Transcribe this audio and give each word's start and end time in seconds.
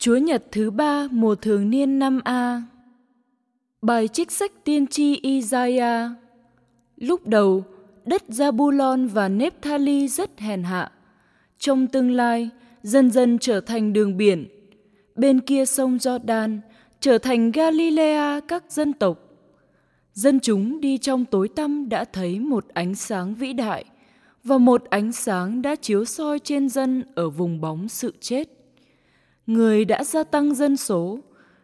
Chúa 0.00 0.16
Nhật 0.16 0.44
thứ 0.52 0.70
ba 0.70 1.08
mùa 1.10 1.34
thường 1.34 1.70
niên 1.70 1.98
năm 1.98 2.20
A 2.24 2.62
Bài 3.82 4.08
trích 4.08 4.30
sách 4.30 4.52
tiên 4.64 4.86
tri 4.86 5.16
Isaiah 5.16 6.10
Lúc 6.96 7.26
đầu, 7.26 7.64
đất 8.04 8.22
Zabulon 8.28 9.08
và 9.08 9.28
Nephtali 9.28 10.08
rất 10.08 10.38
hèn 10.38 10.62
hạ. 10.62 10.92
Trong 11.58 11.86
tương 11.86 12.10
lai, 12.10 12.50
dần 12.82 13.10
dần 13.10 13.38
trở 13.38 13.60
thành 13.60 13.92
đường 13.92 14.16
biển. 14.16 14.48
Bên 15.14 15.40
kia 15.40 15.64
sông 15.64 15.96
Jordan 15.96 16.58
trở 17.00 17.18
thành 17.18 17.50
Galilea 17.50 18.40
các 18.40 18.64
dân 18.68 18.92
tộc. 18.92 19.18
Dân 20.12 20.40
chúng 20.40 20.80
đi 20.80 20.98
trong 20.98 21.24
tối 21.24 21.48
tăm 21.48 21.88
đã 21.88 22.04
thấy 22.04 22.40
một 22.40 22.64
ánh 22.68 22.94
sáng 22.94 23.34
vĩ 23.34 23.52
đại 23.52 23.84
và 24.44 24.58
một 24.58 24.84
ánh 24.90 25.12
sáng 25.12 25.62
đã 25.62 25.76
chiếu 25.76 26.04
soi 26.04 26.38
trên 26.38 26.68
dân 26.68 27.04
ở 27.14 27.30
vùng 27.30 27.60
bóng 27.60 27.88
sự 27.88 28.14
chết. 28.20 28.59
Người 29.50 29.84
đã 29.84 30.04
gia 30.04 30.24
tăng 30.24 30.54
dân 30.54 30.76
số, 30.76 31.18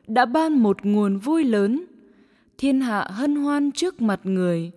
đã 0.07 0.25
ban 0.25 0.63
một 0.63 0.77
nguồn 0.87 1.19
vui 1.19 1.45
lớn. 1.45 1.85
Thiên 2.59 2.81
hạ 2.81 3.09
hân 3.11 3.37
hoan 3.37 3.73
trước 3.73 4.03
mặt 4.03 4.21
người, 4.25 4.71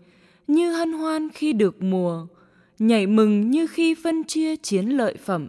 như 0.47 0.71
hân 0.71 0.93
hoan 0.93 1.29
khi 1.29 1.53
được 1.53 1.83
mùa, 1.83 2.27
nhảy 2.79 3.07
mừng 3.07 3.51
như 3.51 3.67
khi 3.67 3.95
phân 4.03 4.23
chia 4.23 4.55
chiến 4.55 4.85
lợi 4.85 5.15
phẩm. 5.25 5.47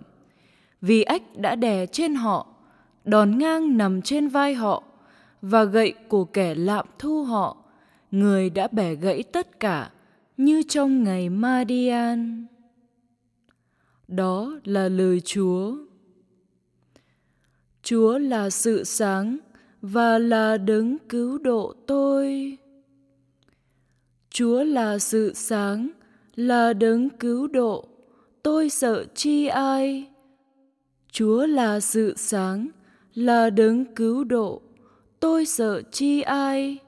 Vì 0.80 1.02
ách 1.02 1.22
đã 1.36 1.54
đè 1.54 1.86
trên 1.86 2.14
họ, 2.14 2.46
đòn 3.04 3.38
ngang 3.38 3.76
nằm 3.76 4.02
trên 4.02 4.28
vai 4.28 4.54
họ, 4.54 4.82
và 5.42 5.64
gậy 5.64 5.94
của 6.08 6.24
kẻ 6.24 6.54
lạm 6.54 6.86
thu 6.98 7.24
họ, 7.24 7.56
người 8.10 8.50
đã 8.50 8.68
bẻ 8.72 8.94
gãy 8.94 9.22
tất 9.22 9.60
cả 9.60 9.90
như 10.36 10.62
trong 10.68 11.02
ngày 11.02 11.28
Madian. 11.28 12.46
Đó 14.08 14.52
là 14.64 14.88
lời 14.88 15.20
Chúa. 15.20 15.89
Chúa 17.82 18.18
là 18.18 18.50
sự 18.50 18.84
sáng 18.84 19.38
và 19.82 20.18
là 20.18 20.56
đấng 20.56 20.98
cứu 21.08 21.38
độ 21.38 21.74
tôi. 21.86 22.58
Chúa 24.30 24.62
là 24.62 24.98
sự 24.98 25.32
sáng, 25.34 25.88
là 26.34 26.72
đấng 26.72 27.10
cứu 27.10 27.48
độ, 27.48 27.88
tôi 28.42 28.70
sợ 28.70 29.04
chi 29.14 29.46
ai? 29.46 30.06
Chúa 31.12 31.46
là 31.46 31.80
sự 31.80 32.14
sáng, 32.16 32.68
là 33.14 33.50
đấng 33.50 33.94
cứu 33.94 34.24
độ, 34.24 34.62
tôi 35.20 35.46
sợ 35.46 35.82
chi 35.92 36.20
ai? 36.20 36.78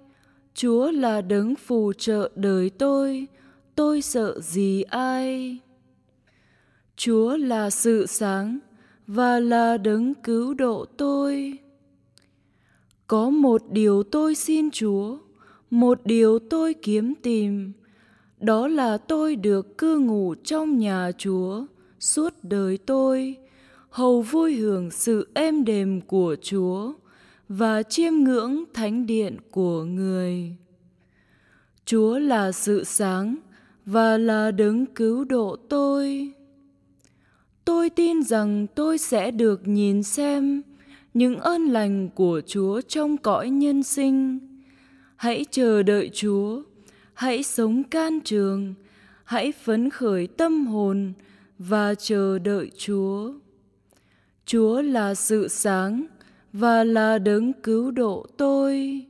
Chúa 0.54 0.90
là 0.90 1.20
đấng 1.20 1.54
phù 1.54 1.92
trợ 1.92 2.30
đời 2.34 2.70
tôi, 2.70 3.26
tôi 3.74 4.02
sợ 4.02 4.40
gì 4.40 4.82
ai? 4.82 5.58
Chúa 6.96 7.36
là 7.36 7.70
sự 7.70 8.06
sáng 8.06 8.58
và 9.06 9.40
là 9.40 9.76
đấng 9.76 10.14
cứu 10.14 10.54
độ 10.54 10.84
tôi. 10.96 11.58
Có 13.06 13.30
một 13.30 13.62
điều 13.70 14.02
tôi 14.02 14.34
xin 14.34 14.70
Chúa, 14.70 15.18
một 15.70 16.00
điều 16.04 16.38
tôi 16.38 16.74
kiếm 16.74 17.14
tìm, 17.22 17.72
đó 18.40 18.68
là 18.68 18.98
tôi 18.98 19.36
được 19.36 19.78
cư 19.78 19.98
ngụ 19.98 20.34
trong 20.44 20.78
nhà 20.78 21.10
Chúa 21.18 21.66
suốt 22.00 22.34
đời 22.42 22.78
tôi, 22.78 23.36
hầu 23.90 24.22
vui 24.22 24.54
hưởng 24.54 24.90
sự 24.90 25.28
êm 25.34 25.64
đềm 25.64 26.00
của 26.00 26.36
Chúa 26.42 26.92
và 27.48 27.82
chiêm 27.82 28.12
ngưỡng 28.14 28.64
thánh 28.74 29.06
điện 29.06 29.36
của 29.50 29.84
người. 29.84 30.56
Chúa 31.84 32.18
là 32.18 32.52
sự 32.52 32.84
sáng 32.84 33.36
và 33.86 34.18
là 34.18 34.50
đấng 34.50 34.86
cứu 34.86 35.24
độ 35.24 35.56
tôi. 35.68 36.32
Tôi 37.64 37.90
tin 37.90 38.22
rằng 38.22 38.66
tôi 38.74 38.98
sẽ 38.98 39.30
được 39.30 39.68
nhìn 39.68 40.02
xem 40.02 40.62
những 41.14 41.38
ơn 41.38 41.62
lành 41.62 42.08
của 42.14 42.40
Chúa 42.46 42.80
trong 42.80 43.16
cõi 43.16 43.50
nhân 43.50 43.82
sinh. 43.82 44.38
Hãy 45.16 45.44
chờ 45.50 45.82
đợi 45.82 46.10
Chúa, 46.12 46.62
hãy 47.14 47.42
sống 47.42 47.84
can 47.84 48.20
trường, 48.20 48.74
hãy 49.24 49.52
phấn 49.52 49.90
khởi 49.90 50.26
tâm 50.26 50.66
hồn 50.66 51.12
và 51.58 51.94
chờ 51.94 52.38
đợi 52.38 52.70
Chúa. 52.76 53.32
Chúa 54.46 54.82
là 54.82 55.14
sự 55.14 55.48
sáng 55.48 56.06
và 56.52 56.84
là 56.84 57.18
đấng 57.18 57.52
cứu 57.52 57.90
độ 57.90 58.26
tôi. 58.36 59.06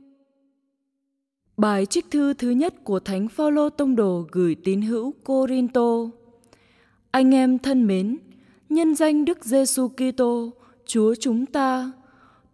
Bài 1.57 1.85
trích 1.85 2.05
thư 2.11 2.33
thứ 2.33 2.49
nhất 2.49 2.83
của 2.83 2.99
Thánh 2.99 3.27
Phaolô 3.27 3.69
tông 3.69 3.95
đồ 3.95 4.25
gửi 4.31 4.55
tín 4.63 4.81
hữu 4.81 5.13
Corinto. 5.23 6.09
Anh 7.11 7.35
em 7.35 7.59
thân 7.59 7.87
mến, 7.87 8.17
nhân 8.73 8.95
danh 8.95 9.25
Đức 9.25 9.45
Giêsu 9.45 9.87
Kitô, 9.87 10.53
Chúa 10.85 11.15
chúng 11.19 11.45
ta, 11.45 11.91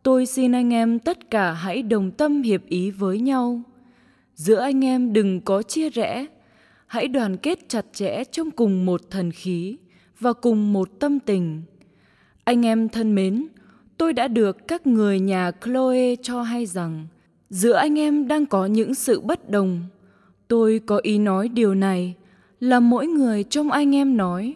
tôi 0.04 0.26
xin 0.26 0.52
anh 0.52 0.74
em 0.74 1.00
tất 1.00 1.30
cả 1.30 1.52
hãy 1.52 1.84
đồng 1.84 2.12
tâm 2.12 2.42
hiệp 2.42 2.66
ý 2.66 2.92
với 2.92 3.20
nhau. 3.20 3.62
Giữa 4.36 4.60
anh 4.60 4.86
em 4.86 5.14
đừng 5.14 5.42
có 5.42 5.62
chia 5.62 5.90
rẽ, 5.90 6.26
hãy 6.88 7.08
đoàn 7.08 7.38
kết 7.38 7.70
chặt 7.70 7.86
chẽ 7.94 8.24
trong 8.24 8.52
cùng 8.52 8.86
một 8.86 9.02
thần 9.10 9.32
khí 9.32 9.78
và 10.20 10.34
cùng 10.34 10.74
một 10.74 10.90
tâm 11.00 11.20
tình. 11.20 11.62
Anh 12.44 12.66
em 12.66 12.90
thân 12.90 13.16
mến, 13.16 13.48
tôi 13.98 14.14
đã 14.14 14.28
được 14.28 14.68
các 14.68 14.88
người 14.88 15.20
nhà 15.20 15.52
Chloe 15.66 16.16
cho 16.16 16.42
hay 16.42 16.66
rằng 16.66 17.08
giữa 17.50 17.74
anh 17.74 18.00
em 18.00 18.28
đang 18.28 18.46
có 18.46 18.66
những 18.66 18.96
sự 18.96 19.22
bất 19.22 19.50
đồng. 19.50 19.86
Tôi 20.48 20.82
có 20.86 21.00
ý 21.04 21.18
nói 21.18 21.50
điều 21.50 21.76
này 21.76 22.16
là 22.60 22.80
mỗi 22.80 23.08
người 23.08 23.44
trong 23.44 23.72
anh 23.72 23.96
em 23.96 24.18
nói, 24.18 24.56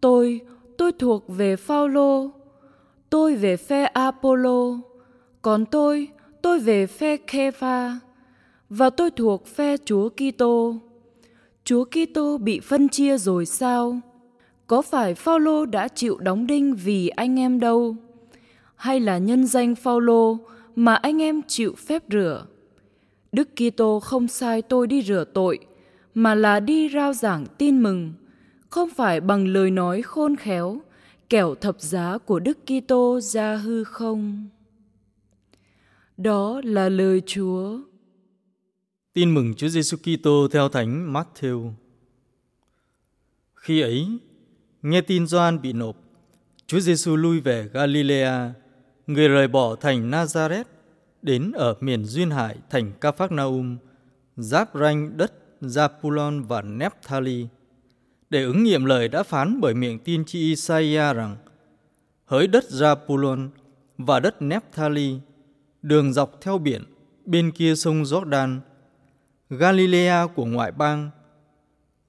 tôi, 0.00 0.40
tôi 0.80 0.92
thuộc 0.92 1.24
về 1.28 1.56
Phaolô, 1.56 2.30
tôi 3.10 3.34
về 3.34 3.56
phe 3.56 3.84
Apollo, 3.84 4.78
còn 5.42 5.66
tôi, 5.66 6.08
tôi 6.42 6.58
về 6.58 6.86
phe 6.86 7.16
Kepha 7.16 7.98
và 8.68 8.90
tôi 8.90 9.10
thuộc 9.10 9.46
phe 9.46 9.76
Chúa 9.84 10.08
Kitô. 10.08 10.76
Chúa 11.64 11.84
Kitô 11.84 12.38
bị 12.38 12.60
phân 12.60 12.88
chia 12.88 13.18
rồi 13.18 13.46
sao? 13.46 14.00
Có 14.66 14.82
phải 14.82 15.14
Phaolô 15.14 15.66
đã 15.66 15.88
chịu 15.88 16.18
đóng 16.18 16.46
đinh 16.46 16.74
vì 16.74 17.08
anh 17.08 17.38
em 17.38 17.60
đâu? 17.60 17.96
Hay 18.76 19.00
là 19.00 19.18
nhân 19.18 19.46
danh 19.46 19.74
Phaolô 19.74 20.38
mà 20.76 20.94
anh 20.94 21.22
em 21.22 21.42
chịu 21.42 21.74
phép 21.74 22.02
rửa? 22.10 22.46
Đức 23.32 23.48
Kitô 23.56 24.00
không 24.00 24.28
sai 24.28 24.62
tôi 24.62 24.86
đi 24.86 25.02
rửa 25.02 25.24
tội, 25.34 25.58
mà 26.14 26.34
là 26.34 26.60
đi 26.60 26.88
rao 26.88 27.12
giảng 27.12 27.46
tin 27.58 27.82
mừng, 27.82 28.12
không 28.70 28.88
phải 28.96 29.20
bằng 29.20 29.48
lời 29.48 29.70
nói 29.70 30.02
khôn 30.02 30.36
khéo, 30.36 30.80
kẻo 31.28 31.54
thập 31.54 31.80
giá 31.80 32.18
của 32.18 32.38
Đức 32.38 32.58
Kitô 32.66 33.20
ra 33.20 33.56
hư 33.56 33.84
không. 33.84 34.48
Đó 36.16 36.60
là 36.64 36.88
lời 36.88 37.22
Chúa. 37.26 37.78
Tin 39.12 39.34
mừng 39.34 39.54
Chúa 39.54 39.68
Giêsu 39.68 39.96
Kitô 39.96 40.48
theo 40.52 40.68
Thánh 40.68 41.12
Matthew. 41.12 41.72
Khi 43.54 43.80
ấy, 43.80 44.18
nghe 44.82 45.00
tin 45.00 45.26
Gioan 45.26 45.62
bị 45.62 45.72
nộp, 45.72 45.96
Chúa 46.66 46.80
Giêsu 46.80 47.16
lui 47.16 47.40
về 47.40 47.68
Galilea, 47.72 48.52
người 49.06 49.28
rời 49.28 49.48
bỏ 49.48 49.76
thành 49.76 50.10
Nazareth 50.10 50.64
đến 51.22 51.52
ở 51.52 51.74
miền 51.80 52.04
duyên 52.04 52.30
hải 52.30 52.56
thành 52.70 52.92
Capharnaum, 53.00 53.78
giáp 54.36 54.70
ranh 54.74 55.16
đất 55.16 55.32
Zapulon 55.60 56.44
và 56.44 56.62
Nephtali, 56.62 57.46
để 58.30 58.42
ứng 58.42 58.64
nghiệm 58.64 58.84
lời 58.84 59.08
đã 59.08 59.22
phán 59.22 59.60
bởi 59.60 59.74
miệng 59.74 59.98
tiên 59.98 60.24
tri 60.24 60.40
Isaiah 60.40 61.16
rằng 61.16 61.36
hỡi 62.24 62.46
đất 62.46 62.64
Zapulon 62.68 63.48
và 63.98 64.20
đất 64.20 64.42
Nephtali, 64.42 65.18
đường 65.82 66.12
dọc 66.12 66.40
theo 66.40 66.58
biển 66.58 66.84
bên 67.24 67.52
kia 67.52 67.74
sông 67.74 68.02
Jordan, 68.02 68.60
Galilea 69.50 70.26
của 70.26 70.44
ngoại 70.44 70.72
bang, 70.72 71.10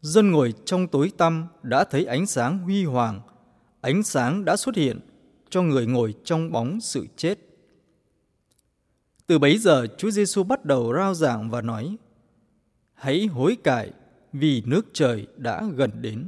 dân 0.02 0.32
ngồi 0.32 0.54
trong 0.66 0.88
tối 0.88 1.12
tăm 1.18 1.48
đã 1.64 1.84
thấy 1.84 2.06
ánh 2.06 2.26
sáng 2.26 2.60
huy 2.60 2.86
hoàng, 2.86 3.22
ánh 3.82 4.04
sáng 4.04 4.46
đã 4.46 4.56
xuất 4.56 4.76
hiện 4.76 5.00
cho 5.50 5.62
người 5.62 5.86
ngồi 5.86 6.14
trong 6.24 6.52
bóng 6.52 6.82
sự 6.82 7.08
chết. 7.18 7.40
Từ 9.28 9.40
bấy 9.40 9.58
giờ 9.58 9.88
Chúa 9.98 10.12
Giêsu 10.12 10.44
bắt 10.44 10.66
đầu 10.66 10.94
rao 10.98 11.14
giảng 11.14 11.50
và 11.50 11.62
nói: 11.62 11.96
Hãy 12.94 13.26
hối 13.26 13.58
cải 13.64 13.92
vì 14.34 14.64
nước 14.66 14.86
trời 14.94 15.28
đã 15.38 15.64
gần 15.76 15.92
đến. 16.02 16.28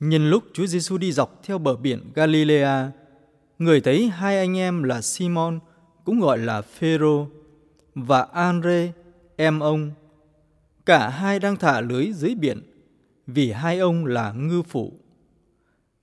Nhân 0.00 0.30
lúc 0.30 0.44
Chúa 0.52 0.66
Giêsu 0.66 0.98
đi 0.98 1.12
dọc 1.12 1.40
theo 1.42 1.58
bờ 1.58 1.76
biển 1.76 2.10
Galilea, 2.14 2.90
người 3.58 3.80
thấy 3.80 4.08
hai 4.08 4.38
anh 4.38 4.58
em 4.58 4.82
là 4.82 5.02
Simon 5.02 5.58
cũng 6.04 6.20
gọi 6.20 6.38
là 6.38 6.62
Phêrô 6.62 7.28
và 7.94 8.22
Andre 8.22 8.92
em 9.36 9.60
ông. 9.60 9.90
Cả 10.86 11.08
hai 11.08 11.38
đang 11.38 11.56
thả 11.56 11.80
lưới 11.80 12.12
dưới 12.12 12.34
biển 12.34 12.62
vì 13.26 13.52
hai 13.52 13.78
ông 13.78 14.06
là 14.06 14.32
ngư 14.32 14.62
phủ. 14.62 14.92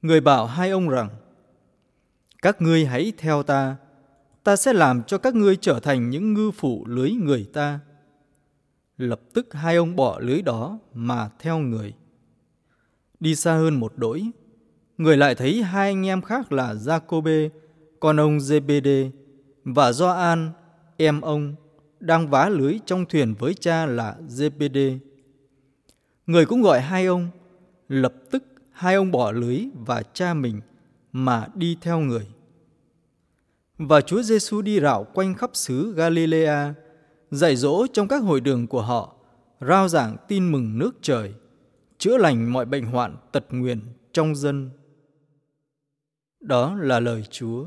Người 0.01 0.21
bảo 0.21 0.45
hai 0.45 0.69
ông 0.69 0.89
rằng: 0.89 1.09
Các 2.41 2.61
ngươi 2.61 2.85
hãy 2.85 3.13
theo 3.17 3.43
ta, 3.43 3.75
ta 4.43 4.55
sẽ 4.55 4.73
làm 4.73 5.03
cho 5.03 5.17
các 5.17 5.35
ngươi 5.35 5.55
trở 5.55 5.79
thành 5.79 6.09
những 6.09 6.33
ngư 6.33 6.51
phủ 6.51 6.85
lưới 6.87 7.11
người 7.11 7.49
ta. 7.53 7.79
Lập 9.03 9.21
tức 9.33 9.53
hai 9.53 9.75
ông 9.75 9.95
bỏ 9.95 10.19
lưới 10.19 10.41
đó 10.41 10.79
mà 10.93 11.29
theo 11.39 11.59
người. 11.59 11.93
Đi 13.19 13.35
xa 13.35 13.53
hơn 13.53 13.79
một 13.79 13.93
đỗi, 13.95 14.31
người 14.97 15.17
lại 15.17 15.35
thấy 15.35 15.63
hai 15.63 15.89
anh 15.89 16.05
em 16.07 16.21
khác 16.21 16.51
là 16.51 16.73
Jacobe, 16.73 17.49
con 17.99 18.19
ông 18.19 18.37
Zebede 18.37 19.09
và 19.63 19.91
Gioan, 19.91 20.51
em 20.97 21.21
ông, 21.21 21.55
đang 21.99 22.29
vá 22.29 22.49
lưới 22.49 22.79
trong 22.85 23.05
thuyền 23.05 23.33
với 23.39 23.53
cha 23.53 23.85
là 23.85 24.15
Zebede. 24.27 24.97
Người 26.27 26.45
cũng 26.45 26.61
gọi 26.61 26.81
hai 26.81 27.05
ông, 27.05 27.29
lập 27.87 28.13
tức 28.31 28.43
hai 28.71 28.95
ông 28.95 29.11
bỏ 29.11 29.31
lưới 29.31 29.65
và 29.85 30.03
cha 30.13 30.33
mình 30.33 30.61
mà 31.11 31.47
đi 31.55 31.77
theo 31.81 31.99
người. 31.99 32.27
Và 33.77 34.01
Chúa 34.01 34.21
Giêsu 34.21 34.61
đi 34.61 34.79
rảo 34.79 35.03
quanh 35.13 35.35
khắp 35.35 35.49
xứ 35.53 35.93
Galilea, 35.93 36.73
dạy 37.35 37.55
dỗ 37.55 37.87
trong 37.87 38.07
các 38.07 38.23
hội 38.23 38.41
đường 38.41 38.67
của 38.67 38.81
họ, 38.81 39.15
rao 39.61 39.87
giảng 39.87 40.17
tin 40.27 40.51
mừng 40.51 40.79
nước 40.79 40.91
trời, 41.01 41.33
chữa 41.97 42.17
lành 42.17 42.53
mọi 42.53 42.65
bệnh 42.65 42.85
hoạn 42.85 43.17
tật 43.31 43.45
nguyền 43.49 43.81
trong 44.11 44.35
dân. 44.35 44.69
Đó 46.39 46.75
là 46.75 46.99
lời 46.99 47.23
Chúa. 47.31 47.65